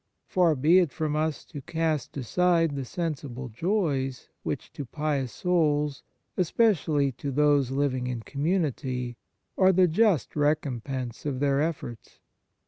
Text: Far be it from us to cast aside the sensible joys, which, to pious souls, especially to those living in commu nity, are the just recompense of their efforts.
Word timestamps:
Far 0.25 0.55
be 0.55 0.79
it 0.79 0.91
from 0.91 1.15
us 1.15 1.45
to 1.45 1.61
cast 1.61 2.17
aside 2.17 2.75
the 2.75 2.85
sensible 2.85 3.49
joys, 3.49 4.29
which, 4.41 4.73
to 4.73 4.83
pious 4.83 5.31
souls, 5.31 6.01
especially 6.37 7.11
to 7.11 7.29
those 7.29 7.69
living 7.69 8.07
in 8.07 8.21
commu 8.21 8.59
nity, 8.61 9.17
are 9.59 9.71
the 9.71 9.87
just 9.87 10.35
recompense 10.35 11.27
of 11.27 11.39
their 11.39 11.61
efforts. 11.61 12.19